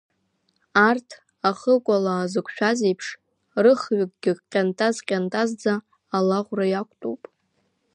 [0.87, 1.09] Арҭ,
[1.49, 3.07] ахыкәалаа зықәшәаз реиԥш,
[3.63, 5.73] рыхҩыкгьы ҟьантаз-ҟьантазӡа
[6.17, 7.21] алаӷәра иқәтәоуп.